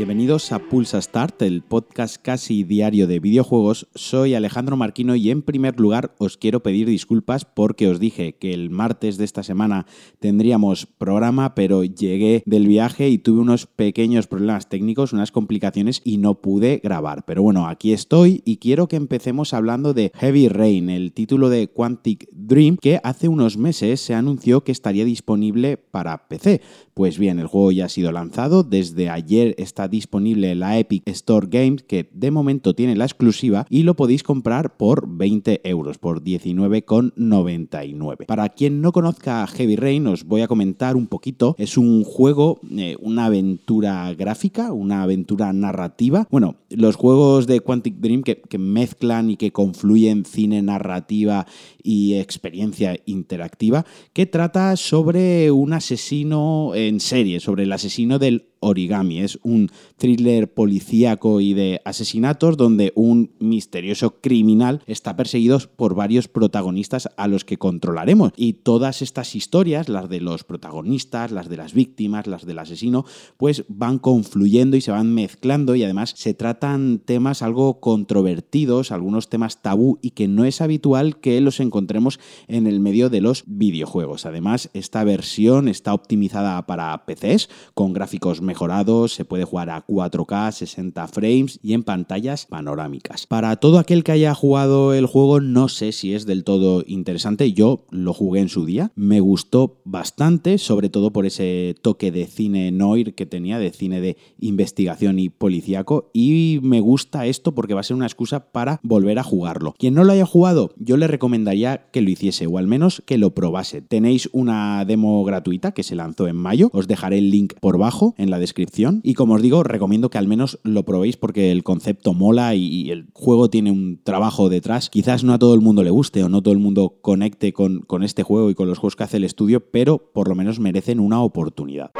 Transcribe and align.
Bienvenidos 0.00 0.50
a 0.52 0.60
Pulsa 0.60 1.02
Start, 1.02 1.42
el 1.42 1.60
podcast 1.60 2.16
casi 2.16 2.64
diario 2.64 3.06
de 3.06 3.20
videojuegos. 3.20 3.86
Soy 3.94 4.32
Alejandro 4.32 4.74
Marquino 4.74 5.14
y 5.14 5.30
en 5.30 5.42
primer 5.42 5.78
lugar 5.78 6.14
os 6.16 6.38
quiero 6.38 6.62
pedir 6.62 6.88
disculpas 6.88 7.44
porque 7.44 7.86
os 7.86 8.00
dije 8.00 8.32
que 8.36 8.54
el 8.54 8.70
martes 8.70 9.18
de 9.18 9.26
esta 9.26 9.42
semana 9.42 9.84
tendríamos 10.18 10.86
programa, 10.86 11.54
pero 11.54 11.84
llegué 11.84 12.42
del 12.46 12.66
viaje 12.66 13.10
y 13.10 13.18
tuve 13.18 13.40
unos 13.40 13.66
pequeños 13.66 14.26
problemas 14.26 14.70
técnicos, 14.70 15.12
unas 15.12 15.32
complicaciones 15.32 16.00
y 16.02 16.16
no 16.16 16.40
pude 16.40 16.80
grabar. 16.82 17.26
Pero 17.26 17.42
bueno, 17.42 17.66
aquí 17.68 17.92
estoy 17.92 18.40
y 18.46 18.56
quiero 18.56 18.88
que 18.88 18.96
empecemos 18.96 19.52
hablando 19.52 19.92
de 19.92 20.12
Heavy 20.14 20.48
Rain, 20.48 20.88
el 20.88 21.12
título 21.12 21.50
de 21.50 21.68
Quantic 21.68 22.26
Dream 22.32 22.78
que 22.78 23.00
hace 23.04 23.28
unos 23.28 23.58
meses 23.58 24.00
se 24.00 24.14
anunció 24.14 24.64
que 24.64 24.72
estaría 24.72 25.04
disponible 25.04 25.76
para 25.76 26.26
PC. 26.26 26.62
Pues 26.94 27.18
bien, 27.18 27.38
el 27.38 27.48
juego 27.48 27.70
ya 27.70 27.84
ha 27.84 27.88
sido 27.90 28.12
lanzado, 28.12 28.62
desde 28.62 29.10
ayer 29.10 29.54
está 29.58 29.89
disponible 29.90 30.54
la 30.54 30.78
Epic 30.78 31.02
Store 31.06 31.46
Games, 31.50 31.82
que 31.82 32.08
de 32.12 32.30
momento 32.30 32.74
tiene 32.74 32.96
la 32.96 33.04
exclusiva, 33.04 33.66
y 33.68 33.82
lo 33.82 33.94
podéis 33.94 34.22
comprar 34.22 34.76
por 34.76 35.08
20 35.08 35.60
euros, 35.64 35.98
por 35.98 36.22
19,99. 36.22 38.26
Para 38.26 38.48
quien 38.48 38.80
no 38.80 38.92
conozca 38.92 39.46
Heavy 39.46 39.76
Rain, 39.76 40.06
os 40.06 40.24
voy 40.24 40.42
a 40.42 40.48
comentar 40.48 40.96
un 40.96 41.06
poquito. 41.06 41.54
Es 41.58 41.76
un 41.76 42.04
juego, 42.04 42.60
eh, 42.76 42.96
una 43.00 43.26
aventura 43.26 44.12
gráfica, 44.14 44.72
una 44.72 45.02
aventura 45.02 45.52
narrativa. 45.52 46.26
Bueno, 46.30 46.56
los 46.70 46.96
juegos 46.96 47.46
de 47.46 47.60
Quantic 47.60 47.96
Dream 47.96 48.22
que, 48.22 48.40
que 48.40 48.58
mezclan 48.58 49.30
y 49.30 49.36
que 49.36 49.52
confluyen 49.52 50.24
cine, 50.24 50.62
narrativa 50.62 51.46
y 51.82 52.14
experiencia 52.14 52.98
interactiva, 53.06 53.84
que 54.12 54.26
trata 54.26 54.76
sobre 54.76 55.50
un 55.50 55.72
asesino 55.72 56.72
en 56.74 57.00
serie, 57.00 57.40
sobre 57.40 57.64
el 57.64 57.72
asesino 57.72 58.18
del 58.18 58.49
Origami. 58.60 59.20
Es 59.20 59.38
un 59.42 59.70
thriller 59.96 60.52
policíaco 60.52 61.40
y 61.40 61.54
de 61.54 61.80
asesinatos 61.84 62.56
donde 62.56 62.92
un 62.94 63.32
misterioso 63.38 64.20
criminal 64.20 64.82
está 64.86 65.16
perseguido 65.16 65.58
por 65.76 65.94
varios 65.94 66.28
protagonistas 66.28 67.08
a 67.16 67.26
los 67.26 67.44
que 67.44 67.58
controlaremos. 67.58 68.32
Y 68.36 68.54
todas 68.54 69.02
estas 69.02 69.34
historias, 69.34 69.88
las 69.88 70.08
de 70.08 70.20
los 70.20 70.44
protagonistas, 70.44 71.32
las 71.32 71.48
de 71.48 71.56
las 71.56 71.74
víctimas, 71.74 72.26
las 72.26 72.46
del 72.46 72.58
asesino, 72.58 73.04
pues 73.36 73.64
van 73.68 73.98
confluyendo 73.98 74.76
y 74.76 74.80
se 74.80 74.90
van 74.90 75.12
mezclando 75.12 75.74
y 75.74 75.82
además 75.82 76.14
se 76.16 76.34
tratan 76.34 77.00
temas 77.04 77.42
algo 77.42 77.80
controvertidos, 77.80 78.92
algunos 78.92 79.28
temas 79.28 79.62
tabú 79.62 79.98
y 80.02 80.10
que 80.10 80.28
no 80.28 80.44
es 80.44 80.60
habitual 80.60 81.18
que 81.20 81.40
los 81.40 81.60
encontremos 81.60 82.20
en 82.48 82.66
el 82.66 82.80
medio 82.80 83.10
de 83.10 83.20
los 83.20 83.44
videojuegos. 83.46 84.26
Además, 84.26 84.70
esta 84.74 85.04
versión 85.04 85.68
está 85.68 85.94
optimizada 85.94 86.66
para 86.66 87.04
PCs 87.06 87.48
con 87.74 87.92
gráficos 87.92 88.42
mejorado, 88.50 89.06
se 89.06 89.24
puede 89.24 89.44
jugar 89.44 89.70
a 89.70 89.86
4K, 89.86 90.50
60 90.50 91.06
frames 91.06 91.60
y 91.62 91.72
en 91.72 91.84
pantallas 91.84 92.46
panorámicas. 92.46 93.28
Para 93.28 93.54
todo 93.54 93.78
aquel 93.78 94.02
que 94.02 94.10
haya 94.10 94.34
jugado 94.34 94.92
el 94.92 95.06
juego, 95.06 95.38
no 95.40 95.68
sé 95.68 95.92
si 95.92 96.14
es 96.14 96.26
del 96.26 96.42
todo 96.42 96.82
interesante. 96.84 97.52
Yo 97.52 97.86
lo 97.92 98.12
jugué 98.12 98.40
en 98.40 98.48
su 98.48 98.66
día, 98.66 98.90
me 98.96 99.20
gustó 99.20 99.80
bastante, 99.84 100.58
sobre 100.58 100.88
todo 100.88 101.12
por 101.12 101.26
ese 101.26 101.76
toque 101.80 102.10
de 102.10 102.26
cine 102.26 102.72
noir 102.72 103.14
que 103.14 103.24
tenía, 103.24 103.60
de 103.60 103.70
cine 103.70 104.00
de 104.00 104.16
investigación 104.40 105.20
y 105.20 105.28
policíaco. 105.28 106.10
Y 106.12 106.58
me 106.64 106.80
gusta 106.80 107.26
esto 107.26 107.54
porque 107.54 107.74
va 107.74 107.82
a 107.82 107.84
ser 107.84 107.94
una 107.94 108.06
excusa 108.06 108.50
para 108.50 108.80
volver 108.82 109.20
a 109.20 109.22
jugarlo. 109.22 109.76
Quien 109.78 109.94
no 109.94 110.02
lo 110.02 110.12
haya 110.12 110.26
jugado, 110.26 110.72
yo 110.76 110.96
le 110.96 111.06
recomendaría 111.06 111.86
que 111.92 112.00
lo 112.00 112.10
hiciese 112.10 112.48
o 112.48 112.58
al 112.58 112.66
menos 112.66 113.00
que 113.06 113.16
lo 113.16 113.32
probase. 113.32 113.80
Tenéis 113.80 114.28
una 114.32 114.84
demo 114.84 115.22
gratuita 115.22 115.70
que 115.70 115.84
se 115.84 115.94
lanzó 115.94 116.26
en 116.26 116.34
mayo, 116.34 116.68
os 116.72 116.88
dejaré 116.88 117.18
el 117.18 117.30
link 117.30 117.54
por 117.60 117.78
bajo 117.78 118.16
en 118.18 118.30
la 118.30 118.39
descripción. 118.40 119.00
Y 119.04 119.14
como 119.14 119.34
os 119.34 119.42
digo, 119.42 119.62
recomiendo 119.62 120.10
que 120.10 120.18
al 120.18 120.26
menos 120.26 120.58
lo 120.64 120.84
probéis 120.84 121.16
porque 121.16 121.52
el 121.52 121.62
concepto 121.62 122.14
mola 122.14 122.54
y, 122.56 122.90
el 122.90 123.06
juego 123.12 123.50
tiene 123.50 123.70
un 123.70 124.00
trabajo 124.02 124.48
detrás. 124.48 124.90
Quizás 124.90 125.22
no 125.22 125.32
a 125.32 125.38
todo 125.38 125.54
el 125.54 125.60
mundo 125.60 125.84
le 125.84 125.90
guste 125.90 126.24
o 126.24 126.28
no 126.28 126.42
todo 126.42 126.52
el 126.52 126.58
mundo 126.58 126.98
conecte 127.02 127.52
con, 127.52 127.82
con 127.82 128.02
este 128.02 128.24
juego 128.24 128.50
y 128.50 128.54
con 128.54 128.68
los 128.68 128.78
juegos 128.78 128.96
que 128.96 129.04
hace 129.04 129.18
el 129.18 129.24
estudio, 129.24 129.70
pero 129.70 130.10
por 130.12 130.28
lo 130.28 130.34
menos 130.34 130.58
merecen 130.58 130.98
una 130.98 131.22
oportunidad. 131.22 131.92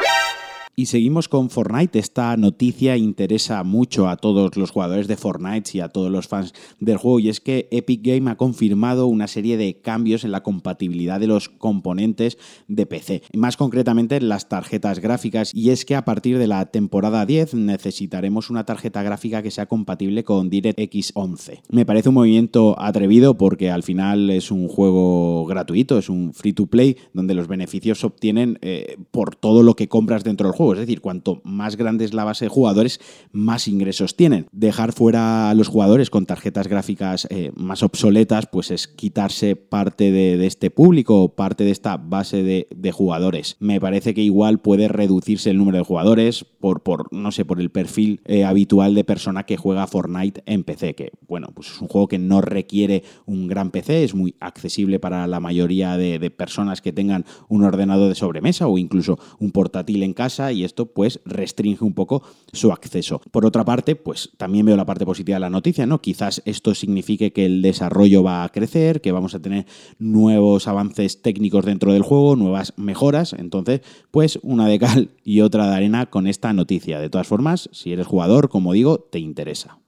Y 0.80 0.86
seguimos 0.86 1.28
con 1.28 1.50
Fortnite. 1.50 1.98
Esta 1.98 2.34
noticia 2.38 2.96
interesa 2.96 3.62
mucho 3.64 4.08
a 4.08 4.16
todos 4.16 4.56
los 4.56 4.70
jugadores 4.70 5.08
de 5.08 5.18
Fortnite 5.18 5.72
y 5.74 5.80
a 5.80 5.90
todos 5.90 6.10
los 6.10 6.26
fans 6.26 6.54
del 6.78 6.96
juego. 6.96 7.20
Y 7.20 7.28
es 7.28 7.42
que 7.42 7.68
Epic 7.70 8.00
Game 8.02 8.30
ha 8.30 8.38
confirmado 8.38 9.06
una 9.06 9.26
serie 9.26 9.58
de 9.58 9.82
cambios 9.82 10.24
en 10.24 10.32
la 10.32 10.42
compatibilidad 10.42 11.20
de 11.20 11.26
los 11.26 11.50
componentes 11.50 12.38
de 12.66 12.86
PC. 12.86 13.22
Más 13.34 13.58
concretamente 13.58 14.16
en 14.16 14.30
las 14.30 14.48
tarjetas 14.48 15.00
gráficas. 15.00 15.54
Y 15.54 15.68
es 15.68 15.84
que 15.84 15.96
a 15.96 16.06
partir 16.06 16.38
de 16.38 16.46
la 16.46 16.64
temporada 16.64 17.26
10 17.26 17.52
necesitaremos 17.52 18.48
una 18.48 18.64
tarjeta 18.64 19.02
gráfica 19.02 19.42
que 19.42 19.50
sea 19.50 19.66
compatible 19.66 20.24
con 20.24 20.48
DirectX 20.48 21.12
11. 21.12 21.60
Me 21.68 21.84
parece 21.84 22.08
un 22.08 22.14
movimiento 22.14 22.74
atrevido 22.80 23.36
porque 23.36 23.70
al 23.70 23.82
final 23.82 24.30
es 24.30 24.50
un 24.50 24.66
juego 24.66 25.44
gratuito, 25.44 25.98
es 25.98 26.08
un 26.08 26.32
free 26.32 26.54
to 26.54 26.68
play 26.68 26.96
donde 27.12 27.34
los 27.34 27.48
beneficios 27.48 28.00
se 28.00 28.06
obtienen 28.06 28.58
eh, 28.62 28.96
por 29.10 29.36
todo 29.36 29.62
lo 29.62 29.76
que 29.76 29.86
compras 29.86 30.24
dentro 30.24 30.48
del 30.48 30.56
juego 30.56 30.69
es 30.76 30.86
decir, 30.86 31.00
cuanto 31.00 31.40
más 31.44 31.76
grande 31.76 32.04
es 32.04 32.14
la 32.14 32.24
base 32.24 32.46
de 32.46 32.48
jugadores, 32.48 33.00
más 33.32 33.68
ingresos 33.68 34.16
tienen. 34.16 34.46
Dejar 34.52 34.92
fuera 34.92 35.50
a 35.50 35.54
los 35.54 35.68
jugadores 35.68 36.10
con 36.10 36.26
tarjetas 36.26 36.68
gráficas 36.68 37.26
eh, 37.30 37.52
más 37.54 37.82
obsoletas, 37.82 38.46
pues 38.50 38.70
es 38.70 38.88
quitarse 38.88 39.56
parte 39.56 40.10
de, 40.12 40.46
este 40.46 40.70
público, 40.70 41.34
parte 41.34 41.64
de 41.64 41.70
esta 41.70 41.96
base 41.96 42.42
de, 42.42 42.90
jugadores. 42.92 43.56
Me 43.60 43.80
parece 43.80 44.14
que 44.14 44.22
igual 44.22 44.58
puede 44.58 44.88
reducirse 44.88 45.50
el 45.50 45.58
número 45.58 45.78
de 45.78 45.84
jugadores 45.84 46.44
por, 46.44 46.82
por 46.82 47.12
no 47.12 47.30
sé, 47.30 47.44
por 47.44 47.60
el 47.60 47.70
perfil 47.70 48.20
eh, 48.24 48.44
habitual 48.44 48.94
de 48.94 49.04
persona 49.04 49.44
que 49.44 49.56
juega 49.56 49.86
Fortnite 49.86 50.42
en 50.46 50.64
PC, 50.64 50.94
que 50.94 51.12
bueno, 51.28 51.48
pues 51.54 51.68
es 51.68 51.80
un 51.80 51.88
juego 51.88 52.08
que 52.08 52.18
no 52.18 52.40
requiere 52.40 53.04
un 53.26 53.46
gran 53.46 53.70
PC, 53.70 54.04
es 54.04 54.14
muy 54.14 54.34
accesible 54.40 54.98
para 54.98 55.26
la 55.26 55.40
mayoría 55.40 55.96
de, 55.96 56.30
personas 56.30 56.80
que 56.80 56.92
tengan 56.92 57.24
un 57.48 57.64
ordenador 57.64 58.08
de 58.08 58.14
sobremesa 58.14 58.66
o 58.66 58.78
incluso 58.78 59.18
un 59.38 59.50
portátil 59.50 60.02
en 60.02 60.12
casa 60.12 60.52
esto 60.64 60.86
pues 60.86 61.20
restringe 61.24 61.84
un 61.84 61.94
poco 61.94 62.22
su 62.52 62.72
acceso. 62.72 63.20
Por 63.30 63.46
otra 63.46 63.64
parte, 63.64 63.96
pues 63.96 64.30
también 64.36 64.66
veo 64.66 64.76
la 64.76 64.86
parte 64.86 65.04
positiva 65.04 65.36
de 65.36 65.40
la 65.40 65.50
noticia, 65.50 65.86
¿no? 65.86 66.00
Quizás 66.00 66.42
esto 66.44 66.74
signifique 66.74 67.32
que 67.32 67.46
el 67.46 67.62
desarrollo 67.62 68.22
va 68.22 68.44
a 68.44 68.48
crecer, 68.48 69.00
que 69.00 69.12
vamos 69.12 69.34
a 69.34 69.40
tener 69.40 69.66
nuevos 69.98 70.68
avances 70.68 71.22
técnicos 71.22 71.64
dentro 71.64 71.92
del 71.92 72.02
juego, 72.02 72.36
nuevas 72.36 72.74
mejoras, 72.76 73.32
entonces 73.32 73.80
pues 74.10 74.38
una 74.42 74.66
de 74.66 74.78
cal 74.78 75.10
y 75.24 75.40
otra 75.40 75.68
de 75.68 75.76
arena 75.76 76.06
con 76.06 76.26
esta 76.26 76.52
noticia. 76.52 77.00
De 77.00 77.10
todas 77.10 77.26
formas, 77.26 77.68
si 77.72 77.92
eres 77.92 78.06
jugador, 78.06 78.48
como 78.48 78.72
digo, 78.72 78.98
te 78.98 79.18
interesa. 79.18 79.78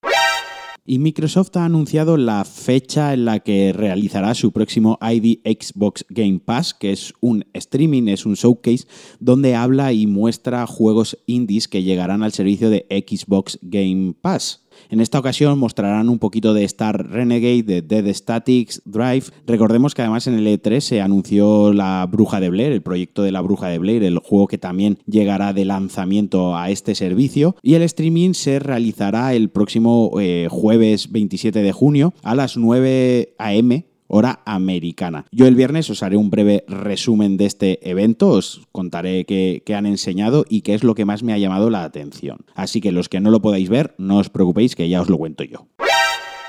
Y 0.85 0.99
Microsoft 0.99 1.57
ha 1.57 1.65
anunciado 1.65 2.17
la 2.17 2.45
fecha 2.45 3.15
en 3.15 3.25
la 3.25 3.39
que 3.39 3.73
realizará 3.73 4.35
su 4.35 4.51
próximo 4.51 4.99
ID 5.01 5.39
Xbox 5.45 6.05
Game 6.09 6.41
Pass, 6.45 6.75
que 6.75 6.91
es 6.91 7.15
un 7.21 7.45
streaming, 7.53 8.09
es 8.09 8.27
un 8.27 8.35
showcase 8.35 8.89
donde 9.21 9.55
habla 9.55 9.93
y 9.93 10.09
muestra 10.09 10.67
juegos 10.67 11.17
indies 11.27 11.69
que 11.69 11.85
llegarán 11.85 12.25
al 12.25 12.33
servicio 12.33 12.69
de 12.69 12.85
Xbox 12.91 13.61
Game 13.63 14.15
Pass. 14.21 14.63
En 14.91 15.01
esta 15.01 15.19
ocasión 15.19 15.59
mostrarán 15.59 16.09
un 16.09 16.19
poquito 16.19 16.55
de 16.55 16.65
Star 16.65 17.09
Renegade, 17.11 17.63
de 17.63 17.83
Dead 17.83 18.13
Statics, 18.15 18.83
Drive. 18.85 19.27
Recordemos 19.47 19.95
que 19.95 20.03
además 20.03 20.27
en 20.27 20.35
el 20.35 20.47
E3 20.47 20.81
se 20.81 21.01
anunció 21.01 21.73
La 21.73 22.07
Bruja 22.11 22.41
de 22.41 22.51
Blair, 22.51 22.73
el 22.73 22.83
proyecto 22.83 23.23
de 23.23 23.33
La 23.33 23.41
Bruja 23.41 23.69
de 23.69 23.79
Blair, 23.79 24.05
el 24.05 24.19
juego 24.19 24.47
que 24.47 24.59
también 24.59 24.99
llegará 25.07 25.53
de 25.53 25.65
lanzamiento 25.65 26.57
a 26.57 26.71
este 26.71 26.95
servicio. 26.95 27.57
Y 27.63 27.75
el 27.75 27.83
streaming 27.83 28.33
se 28.35 28.59
realizará 28.59 29.35
el 29.35 29.51
próximo 29.51 30.13
eh, 30.21 30.49
jueves 30.51 31.11
27 31.13 31.63
de 31.63 31.73
junio 31.73 32.15
a 32.23 32.35
las 32.35 32.57
9 32.57 33.35
am 33.39 33.83
hora 34.13 34.41
americana. 34.45 35.25
Yo 35.33 35.47
el 35.47 35.55
viernes 35.55 35.91
os 35.91 36.03
haré 36.03 36.17
un 36.17 36.31
breve 36.31 36.65
resumen 36.69 37.37
de 37.37 37.47
este 37.47 37.91
evento, 37.91 38.29
os 38.29 38.61
contaré 38.71 39.25
qué, 39.25 39.63
han 39.75 39.87
enseñado 39.87 40.45
y 40.49 40.61
qué 40.61 40.75
es 40.75 40.85
lo 40.85 40.95
que 40.95 41.07
más 41.07 41.23
me 41.23 41.33
ha 41.33 41.39
llamado 41.39 41.71
la 41.71 41.83
atención. 41.83 42.39
Así 42.55 42.81
que 42.81 42.93
los 42.93 43.09
que 43.09 43.21
no 43.21 43.31
lo 43.31 43.41
podáis 43.41 43.71
ver, 43.71 43.95
no 43.97 44.19
os 44.19 44.29
preocupéis 44.29 44.77
que 44.77 44.89
ya 44.89 45.01
os 45.01 45.09
lo 45.09 45.17
cuento 45.17 45.45
yo. 45.45 45.67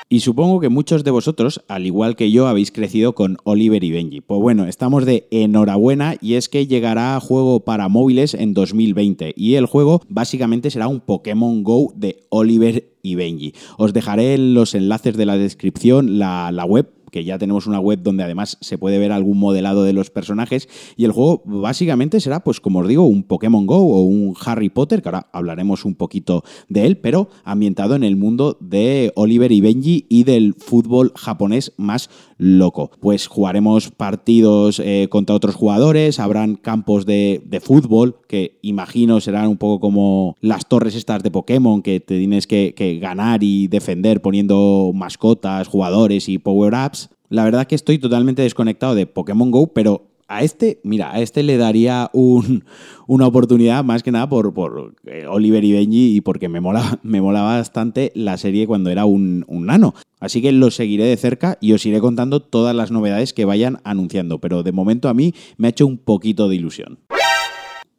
Y 0.09 0.19
supongo 0.19 0.59
que 0.59 0.69
muchos 0.69 1.03
de 1.03 1.09
vosotros, 1.09 1.63
al 1.67 1.87
igual 1.87 2.15
que 2.15 2.29
yo, 2.29 2.47
habéis 2.47 2.71
crecido 2.71 3.15
con 3.15 3.37
Oliver 3.45 3.83
y 3.83 3.91
Benji. 3.91 4.21
Pues 4.21 4.39
bueno, 4.39 4.65
estamos 4.65 5.05
de 5.05 5.27
enhorabuena 5.31 6.17
y 6.21 6.35
es 6.35 6.49
que 6.49 6.67
llegará 6.67 7.15
a 7.15 7.19
juego 7.19 7.61
para 7.61 7.87
móviles 7.87 8.33
en 8.35 8.53
2020 8.53 9.33
y 9.35 9.55
el 9.55 9.65
juego 9.65 10.01
básicamente 10.09 10.69
será 10.69 10.87
un 10.87 10.99
Pokémon 10.99 11.63
Go 11.63 11.93
de 11.95 12.25
Oliver 12.29 12.91
y 13.01 13.15
Benji. 13.15 13.55
Os 13.77 13.93
dejaré 13.93 14.35
en 14.35 14.53
los 14.53 14.75
enlaces 14.75 15.17
de 15.17 15.25
la 15.25 15.37
descripción 15.37 16.19
la, 16.19 16.51
la 16.51 16.65
web 16.65 16.91
que 17.13 17.23
ya 17.23 17.37
tenemos 17.37 17.67
una 17.67 17.79
web 17.79 18.01
donde 18.01 18.23
además 18.23 18.57
se 18.59 18.79
puede 18.79 18.97
ver 18.97 19.11
algún 19.11 19.37
modelado 19.37 19.83
de 19.83 19.93
los 19.93 20.09
personajes 20.09 20.67
y 20.97 21.05
el 21.05 21.11
juego 21.11 21.43
básicamente 21.45 22.19
será, 22.19 22.43
pues 22.43 22.59
como 22.59 22.79
os 22.79 22.87
digo, 22.87 23.05
un 23.05 23.21
Pokémon 23.21 23.67
Go 23.67 23.77
o 23.77 24.01
un 24.01 24.35
Harry 24.43 24.69
Potter, 24.69 25.03
que 25.03 25.09
ahora 25.09 25.29
hablaremos 25.31 25.85
un 25.85 25.93
poquito 25.93 26.43
de 26.69 26.87
él, 26.87 26.97
pero 26.97 27.29
ambientado 27.43 27.95
en 27.95 28.03
el 28.03 28.15
mundo 28.15 28.57
de 28.59 29.13
Oliver 29.15 29.51
y 29.51 29.61
Benji 29.61 30.07
y 30.09 30.23
del 30.23 30.55
fútbol 30.55 31.13
japonés 31.15 31.73
más 31.77 32.09
loco. 32.37 32.89
Pues 32.99 33.27
jugaremos 33.27 33.91
partidos 33.91 34.79
eh, 34.79 35.07
contra 35.11 35.35
otros 35.35 35.53
jugadores, 35.53 36.19
habrán 36.19 36.55
campos 36.55 37.05
de, 37.05 37.43
de 37.45 37.59
fútbol 37.59 38.17
que 38.33 38.57
imagino 38.63 39.21
serán 39.21 39.47
un 39.47 39.57
poco 39.57 39.79
como 39.79 40.35
las 40.41 40.67
torres 40.67 40.95
estas 40.95 41.21
de 41.21 41.29
Pokémon, 41.29 41.83
que 41.83 41.99
te 41.99 42.17
tienes 42.17 42.47
que, 42.47 42.97
ganar 42.99 43.43
y 43.43 43.67
defender 43.67 44.23
poniendo 44.23 44.89
mascotas, 44.91 45.67
jugadores 45.67 46.27
y 46.27 46.39
power-ups. 46.39 47.11
La 47.29 47.43
verdad 47.43 47.67
que 47.67 47.75
estoy 47.75 47.99
totalmente 47.99 48.41
desconectado 48.41 48.95
de 48.95 49.05
Pokémon 49.05 49.51
Go, 49.51 49.67
pero 49.67 50.07
a 50.27 50.41
este, 50.41 50.79
mira, 50.83 51.13
a 51.13 51.21
este 51.21 51.43
le 51.43 51.57
daría 51.57 52.09
una 53.07 53.27
oportunidad 53.27 53.83
más 53.83 54.01
que 54.01 54.11
nada 54.11 54.27
por, 54.27 54.51
por 54.51 54.95
eh, 55.05 55.27
Oliver 55.29 55.63
y 55.63 55.73
Benji 55.73 56.15
y 56.15 56.21
porque 56.21 56.49
me 56.49 56.59
mola, 56.59 56.99
me 57.03 57.21
mola 57.21 57.43
bastante 57.43 58.11
la 58.15 58.37
serie 58.37 58.65
cuando 58.65 58.89
era 58.89 59.05
un, 59.05 59.45
un 59.47 59.67
nano. 59.67 59.93
Así 60.19 60.41
que 60.41 60.51
lo 60.51 60.71
seguiré 60.71 61.05
de 61.05 61.17
cerca 61.17 61.59
y 61.61 61.73
os 61.73 61.85
iré 61.85 61.99
contando 61.99 62.39
todas 62.39 62.75
las 62.75 62.89
novedades 62.89 63.31
que 63.31 63.45
vayan 63.45 63.79
anunciando, 63.83 64.39
pero 64.39 64.63
de 64.63 64.71
momento 64.71 65.07
a 65.07 65.13
mí 65.13 65.35
me 65.57 65.67
ha 65.67 65.69
hecho 65.69 65.85
un 65.85 65.99
poquito 65.99 66.49
de 66.49 66.55
ilusión. 66.55 66.97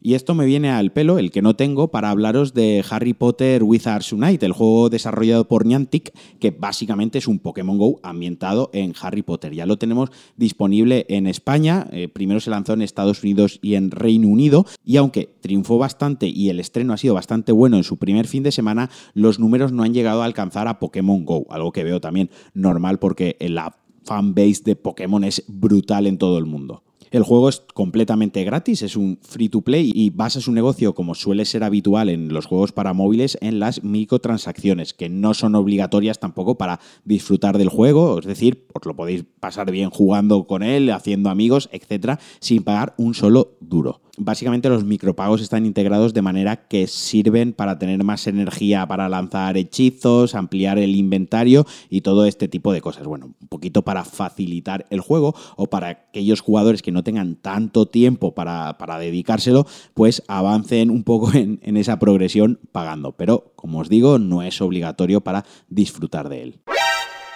Y 0.07 0.13
esto 0.13 0.35
me 0.35 0.45
viene 0.45 0.69
al 0.69 0.93
pelo, 0.93 1.19
el 1.19 1.31
que 1.31 1.41
no 1.41 1.57
tengo, 1.57 1.89
para 1.89 2.11
hablaros 2.11 2.53
de 2.53 2.85
Harry 2.91 3.15
Potter 3.15 3.63
Wizards 3.63 4.13
Unite, 4.13 4.45
el 4.45 4.53
juego 4.53 4.91
desarrollado 4.91 5.49
por 5.49 5.65
Niantic, 5.65 6.13
que 6.39 6.51
básicamente 6.51 7.17
es 7.17 7.27
un 7.27 7.39
Pokémon 7.39 7.79
Go 7.79 8.01
ambientado 8.03 8.69
en 8.75 8.93
Harry 9.01 9.23
Potter. 9.23 9.55
Ya 9.55 9.65
lo 9.65 9.79
tenemos 9.79 10.11
disponible 10.37 11.07
en 11.09 11.27
España, 11.27 11.87
eh, 11.91 12.09
primero 12.09 12.41
se 12.41 12.51
lanzó 12.51 12.75
en 12.75 12.83
Estados 12.83 13.23
Unidos 13.23 13.59
y 13.63 13.77
en 13.77 13.91
Reino 13.91 14.29
Unido, 14.29 14.67
y 14.85 14.99
aunque 14.99 15.31
triunfó 15.41 15.79
bastante 15.79 16.27
y 16.29 16.51
el 16.51 16.61
estreno 16.61 16.93
ha 16.93 16.99
sido 16.99 17.15
bastante 17.15 17.53
bueno 17.53 17.79
en 17.79 17.85
su 17.85 17.97
primer 17.97 18.27
fin 18.27 18.43
de 18.43 18.53
semana, 18.53 18.91
los 19.15 19.39
números 19.39 19.73
no 19.73 19.85
han 19.85 19.95
llegado 19.95 20.21
a 20.21 20.27
alcanzar 20.27 20.69
a 20.69 20.81
Pokémon 20.81 21.25
Go, 21.25 21.47
algo 21.49 21.73
que 21.73 21.83
veo 21.83 22.03
también 22.03 22.29
normal 22.53 22.99
porque 22.99 23.39
la 23.41 23.75
fanbase 24.05 24.65
de 24.67 24.77
Pokémon 24.77 25.25
es 25.25 25.45
brutal 25.49 26.07
en 26.07 26.19
todo 26.19 26.37
el 26.37 26.45
mundo. 26.45 26.83
El 27.15 27.23
juego 27.23 27.49
es 27.49 27.63
completamente 27.75 28.43
gratis, 28.43 28.83
es 28.83 28.97
un 28.97 29.21
free 29.23 29.49
to 29.49 29.61
play 29.61 29.93
y 29.95 30.11
basa 30.11 30.41
su 30.41 30.51
negocio, 30.51 30.97
como 30.97 31.15
suele 31.15 31.45
ser 31.45 31.63
habitual 31.63 32.09
en 32.09 32.35
los 32.35 32.47
juegos 32.47 32.73
para 32.73 32.93
móviles, 32.93 33.39
en 33.41 33.61
las 33.61 33.85
microtransacciones, 33.85 34.95
que 34.95 35.09
no 35.09 35.33
son 35.33 35.55
obligatorias 35.55 36.19
tampoco 36.19 36.59
para 36.59 36.81
disfrutar 37.05 37.57
del 37.57 37.69
juego, 37.69 38.19
es 38.19 38.27
decir, 38.27 38.67
os 38.75 38.85
lo 38.85 38.97
podéis 38.97 39.25
pasar 39.39 39.71
bien 39.71 39.91
jugando 39.91 40.49
con 40.49 40.65
él, 40.65 40.91
haciendo 40.91 41.31
amigos, 41.31 41.69
etcétera, 41.71 42.19
sin 42.41 42.65
pagar 42.65 42.95
un 42.99 43.15
solo 43.15 43.59
duro 43.61 44.01
básicamente 44.19 44.69
los 44.69 44.85
micropagos 44.85 45.41
están 45.41 45.67
integrados 45.67 46.15
de 46.15 46.23
manera 46.23 46.69
que 46.69 46.87
sirven 46.87 47.53
para 47.53 47.79
tener 47.79 48.03
más 48.05 48.27
energía 48.27 48.87
para 48.87 49.09
lanzar 49.09 49.57
hechizos, 49.57 50.35
ampliar 50.35 50.79
el 50.79 50.95
inventario 50.97 51.67
y 51.91 52.03
todo 52.03 52.27
este 52.27 52.49
tipo 52.49 52.73
de 52.73 52.81
cosas. 52.81 53.07
Bueno, 53.07 53.35
un 53.41 53.49
poquito 53.49 53.83
para 53.83 54.05
facilitar 54.05 54.87
el 54.91 55.01
juego 55.01 55.35
o 55.57 55.67
para 55.67 55.89
aquellos 55.89 56.41
jugadores 56.41 56.83
que 56.83 56.93
no 56.93 57.03
tengan 57.05 57.37
tanto 57.37 57.87
tiempo 57.87 58.35
para, 58.35 58.77
dedicárselo, 58.99 59.67
pues 59.95 60.23
avancen 60.27 60.91
un 60.91 61.05
poco 61.05 61.33
en, 61.35 61.61
en 61.63 61.77
esa 61.77 61.99
progresión 61.99 62.59
pagando. 62.73 63.13
Pero, 63.13 63.53
como 63.55 63.79
os 63.79 63.89
digo, 63.89 64.19
no 64.19 64.43
es 64.43 64.61
obligatorio 64.61 65.21
para 65.21 65.45
disfrutar 65.69 66.29
de 66.29 66.43
él. 66.43 66.61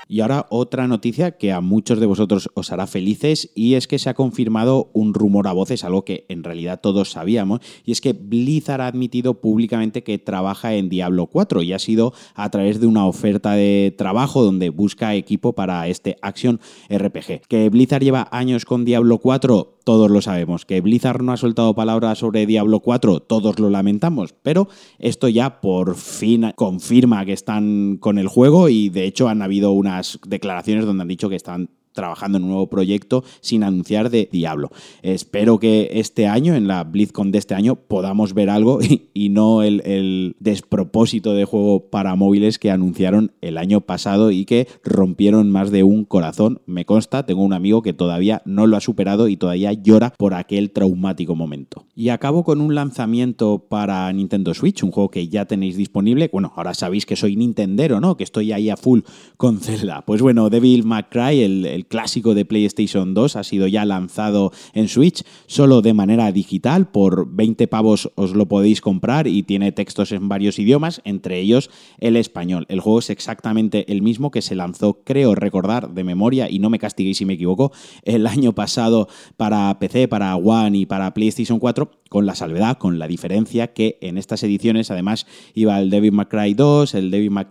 Y 0.09 0.21
ahora 0.21 0.47
otra 0.49 0.89
noticia 0.89 1.37
que 1.37 1.53
a 1.53 1.61
muchos 1.61 2.01
de 2.01 2.07
vosotros 2.07 2.49
os 2.55 2.73
hará 2.73 2.87
felices 2.87 3.51
y 3.55 3.75
es 3.75 3.87
que 3.87 3.99
se 3.99 4.09
ha 4.09 4.15
confirmado 4.15 4.91
un 4.95 5.13
rumor 5.13 5.47
a 5.47 5.53
voces, 5.53 5.85
algo 5.85 6.05
que 6.05 6.25
en 6.29 6.45
realidad 6.45 6.81
todos 6.81 7.11
sabíamos, 7.11 7.61
y 7.85 7.93
es 7.93 8.01
que 8.01 8.15
Blizzard 8.15 8.81
ha 8.81 8.87
admitido 8.87 9.35
públicamente 9.35 10.03
que 10.03 10.19
trabaja 10.19 10.75
en 10.75 10.89
Diablo 10.89 11.27
4 11.27 11.63
y 11.63 11.75
ha 11.75 11.79
sido 11.79 12.15
a 12.35 12.51
través 12.51 12.81
de 12.81 12.87
una 12.87 13.07
oferta 13.07 13.53
de 13.53 13.95
trabajo 13.97 14.43
donde 14.43 14.71
busca 14.71 15.15
equipo 15.15 15.53
para 15.53 15.89
este 15.89 16.17
Action 16.23 16.61
RPG. 16.89 17.43
Que 17.47 17.69
Blizzard 17.69 18.03
lleva 18.03 18.29
años 18.31 18.65
con 18.65 18.85
Diablo 18.85 19.19
4, 19.19 19.78
todos 19.89 20.11
lo 20.11 20.21
sabemos. 20.21 20.67
Que 20.67 20.83
Blizzard 20.83 21.23
no 21.23 21.33
ha 21.33 21.39
soltado 21.39 21.75
palabras 21.75 22.19
sobre 22.19 22.45
Diablo 22.45 22.81
4, 22.81 23.21
todos 23.21 23.59
lo 23.59 23.71
lamentamos, 23.71 24.35
pero 24.35 24.69
esto 24.99 25.29
ya 25.29 25.63
por 25.63 25.95
fin 25.95 26.53
confirma 26.57 27.25
que 27.25 27.33
están 27.33 27.97
con 27.99 28.19
el 28.19 28.29
juego 28.29 28.69
y 28.69 28.91
de 28.91 29.07
hecho 29.07 29.31
han 29.31 29.41
habido 29.41 29.73
unas 29.73 30.19
declaraciones 30.27 30.85
donde 30.85 31.01
han 31.01 31.09
dicho 31.09 31.31
que 31.31 31.37
están 31.37 31.71
trabajando 31.99 32.39
en 32.39 32.45
un 32.45 32.51
nuevo 32.51 32.69
proyecto 32.69 33.25
sin 33.41 33.65
anunciar 33.65 34.09
de 34.09 34.29
Diablo. 34.31 34.71
Espero 35.03 35.59
que 35.59 35.91
este 35.95 36.29
año, 36.29 36.55
en 36.55 36.69
la 36.69 36.85
BlizzCon 36.85 37.33
de 37.33 37.39
este 37.39 37.57
año, 37.57 37.75
podamos 37.75 38.35
ver 38.35 38.51
algo 38.51 38.79
y, 39.15 39.29
no 39.31 39.65
el, 39.65 40.37
despropósito 40.39 41.35
de 41.35 41.45
juego 41.45 41.91
para 41.91 42.15
móviles 42.15 42.61
que 42.61 42.71
anunciaron 42.71 43.33
el 43.41 43.59
año 43.59 43.81
pasado 43.81 44.31
y 44.31 44.45
que 44.45 44.69
rompieron 44.85 45.51
más 45.51 45.73
de 45.73 45.83
un 45.83 46.05
corazón. 46.05 46.61
Me 46.67 46.85
consta, 46.85 47.27
tengo 47.27 47.43
un 47.43 47.53
amigo 47.53 47.83
que 47.83 47.93
todavía 47.93 48.43
no 48.45 48.69
lo 48.69 48.77
ha 48.77 48.81
superado 48.81 49.27
y 49.27 49.37
todavía 49.37 49.73
llora 49.73 50.15
por 50.17 50.35
aquel 50.35 50.71
traumático 50.71 51.35
momento. 51.35 51.87
Y 51.97 52.11
acabo 52.11 52.45
con 52.45 52.61
un 52.61 52.77
lanzamiento 52.77 53.67
para 53.69 54.13
Nintendo 54.13 54.55
Switch, 54.55 54.85
un 54.85 54.93
juego 54.93 55.11
que 55.11 55.27
ya 55.27 55.47
tenéis 55.47 55.77
disponible. 55.77 56.31
Bueno, 56.33 56.53
ahora 56.55 56.75
sabéis 56.75 57.07
que 57.07 57.17
soy 57.17 57.35
Nintendero, 57.35 58.01
¿no? 58.01 58.17
Que 58.17 58.23
estoy 58.23 58.53
ahí 58.53 58.71
a 58.71 58.77
full 58.77 59.01
con 59.37 59.59
Zelda. 59.59 60.05
Pues 60.07 60.23
bueno, 60.23 60.49
Devil 60.49 60.85
May 60.85 61.07
Cry, 61.11 61.41
el 61.43 61.88
clásico 61.89 62.35
de 62.35 62.45
PlayStation 62.45 63.15
2 63.15 63.37
ha 63.37 63.45
sido 63.45 63.67
ya 63.67 63.85
lanzado 63.85 64.53
en 64.73 64.89
Switch, 64.89 65.23
solo 65.47 65.83
de 65.83 65.95
manera 65.95 66.31
digital, 66.33 66.91
por 66.91 67.35
20 67.35 67.67
pavos 67.69 68.11
os 68.15 68.35
lo 68.35 68.47
podéis 68.47 68.81
comprar 68.81 69.27
y 69.27 69.43
tiene 69.43 69.73
textos 69.73 70.13
en 70.13 70.29
varios 70.29 70.59
idiomas, 70.59 71.01
entre 71.05 71.41
ellos 71.41 71.71
el 71.99 72.17
español. 72.17 72.67
El 72.69 72.81
juego 72.81 73.01
es 73.01 73.11
exactamente 73.11 73.91
el 73.91 74.03
mismo 74.03 74.31
que 74.31 74.43
se 74.43 74.55
lanzó, 74.55 75.03
creo 75.05 75.35
recordar 75.35 75.95
de 75.95 76.05
memoria, 76.05 76.51
y 76.51 76.59
no 76.59 76.71
me 76.71 76.79
castiguéis 76.79 77.19
si 77.19 77.25
me 77.25 77.35
equivoco, 77.35 77.73
el 78.05 78.27
año 78.27 78.55
pasado 78.55 79.09
para 79.37 79.79
PC, 79.79 80.09
para 80.09 80.37
One 80.37 80.79
y 80.79 80.87
para 80.87 81.15
PlayStation 81.15 81.59
4, 81.59 81.91
con 82.09 82.27
la 82.27 82.35
salvedad, 82.35 82.79
con 82.79 82.99
la 82.99 83.09
diferencia 83.09 83.73
que 83.73 83.99
en 84.01 84.19
estas 84.19 84.43
ediciones 84.43 84.91
además 84.91 85.27
iba 85.55 85.79
el 85.79 85.91
Devil 85.91 86.13
May 86.13 86.27
Cry 86.27 86.55
2, 86.55 86.95
el 86.95 87.11
Devil 87.11 87.31
May 87.31 87.47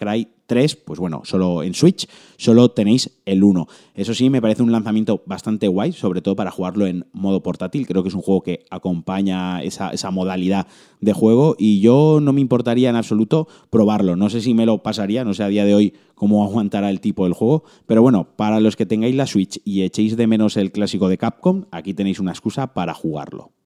3, 0.47 0.77
pues 0.77 0.99
bueno, 0.99 1.21
solo 1.25 1.61
en 1.61 1.73
Switch, 1.73 2.07
solo 2.37 2.71
tenéis 2.71 3.11
el 3.25 3.43
1. 3.43 3.67
Eso 3.93 4.13
sí, 4.13 4.29
me 4.29 4.41
parece 4.41 4.63
un 4.63 4.71
lanzamiento 4.71 5.21
bastante 5.25 5.67
guay, 5.67 5.91
sobre 5.91 6.21
todo 6.21 6.35
para 6.35 6.51
jugarlo 6.51 6.87
en 6.87 7.05
modo 7.13 7.43
portátil. 7.43 7.85
Creo 7.85 8.01
que 8.01 8.09
es 8.09 8.15
un 8.15 8.21
juego 8.21 8.41
que 8.41 8.65
acompaña 8.69 9.61
esa, 9.61 9.89
esa 9.89 10.09
modalidad 10.09 10.67
de 11.01 11.13
juego 11.13 11.55
y 11.59 11.81
yo 11.81 12.19
no 12.21 12.33
me 12.33 12.41
importaría 12.41 12.89
en 12.89 12.95
absoluto 12.95 13.47
probarlo. 13.69 14.15
No 14.15 14.29
sé 14.29 14.41
si 14.41 14.53
me 14.53 14.65
lo 14.65 14.81
pasaría, 14.81 15.23
no 15.23 15.33
sé 15.33 15.43
a 15.43 15.49
día 15.49 15.65
de 15.65 15.75
hoy 15.75 15.93
cómo 16.15 16.43
aguantará 16.47 16.89
el 16.89 17.01
tipo 17.01 17.25
del 17.25 17.33
juego, 17.33 17.63
pero 17.85 18.01
bueno, 18.01 18.29
para 18.35 18.59
los 18.59 18.75
que 18.75 18.85
tengáis 18.85 19.15
la 19.15 19.27
Switch 19.27 19.61
y 19.65 19.83
echéis 19.83 20.17
de 20.17 20.27
menos 20.27 20.57
el 20.57 20.71
clásico 20.71 21.09
de 21.09 21.17
Capcom, 21.17 21.65
aquí 21.71 21.93
tenéis 21.93 22.19
una 22.19 22.31
excusa 22.31 22.73
para 22.73 22.93
jugarlo. 22.93 23.56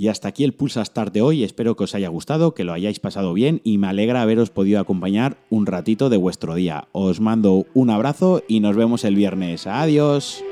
Y 0.00 0.08
hasta 0.08 0.28
aquí 0.28 0.44
el 0.44 0.54
Pulsa 0.54 0.82
Start 0.82 1.12
de 1.12 1.20
hoy. 1.20 1.44
Espero 1.44 1.76
que 1.76 1.84
os 1.84 1.94
haya 1.94 2.08
gustado, 2.08 2.54
que 2.54 2.64
lo 2.64 2.72
hayáis 2.72 2.98
pasado 2.98 3.34
bien 3.34 3.60
y 3.64 3.76
me 3.76 3.88
alegra 3.88 4.22
haberos 4.22 4.48
podido 4.48 4.80
acompañar 4.80 5.36
un 5.50 5.66
ratito 5.66 6.08
de 6.08 6.16
vuestro 6.16 6.54
día. 6.54 6.88
Os 6.92 7.20
mando 7.20 7.66
un 7.74 7.90
abrazo 7.90 8.42
y 8.48 8.60
nos 8.60 8.76
vemos 8.76 9.04
el 9.04 9.14
viernes. 9.14 9.66
Adiós. 9.66 10.42